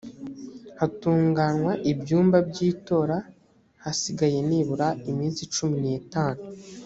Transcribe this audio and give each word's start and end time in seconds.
hatunganywa 0.79 1.71
ibyumba 1.91 2.37
byitora 2.49 3.17
hasigaye 3.83 4.39
nibura 4.47 4.87
iminsi 5.11 5.41
cumi 5.53 5.77
n 5.83 5.85
itanu 5.99 6.41